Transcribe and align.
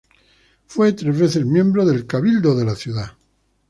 Fue 0.65 0.93
tres 0.93 1.15
veces 1.19 1.45
miembro 1.45 1.85
del 1.85 2.07
cabildo 2.07 2.55
de 2.55 2.65
la 2.65 2.73
ciudad. 2.75 3.15